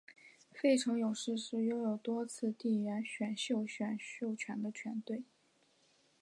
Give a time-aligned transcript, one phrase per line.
[0.51, 5.25] 费城勇士是拥有最多次地缘选秀选秀权的球队。